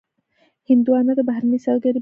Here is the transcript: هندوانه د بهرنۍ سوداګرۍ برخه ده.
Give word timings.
هندوانه 0.69 1.11
د 1.15 1.19
بهرنۍ 1.27 1.57
سوداګرۍ 1.65 1.81
برخه 1.81 1.89
ده. 1.89 1.89